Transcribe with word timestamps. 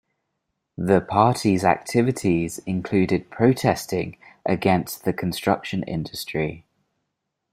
The 0.79 0.99
party's 0.99 1.63
activities 1.63 2.57
included 2.65 3.29
protesting 3.29 4.17
against 4.43 5.03
the 5.03 5.13
construction 5.13 5.83
industry. 5.83 6.65